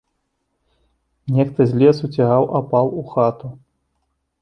Нехта 1.35 1.61
з 1.73 1.83
лесу 1.83 2.05
цягаў 2.15 2.51
апал 2.63 2.85
у 3.03 3.09
хату. 3.15 3.55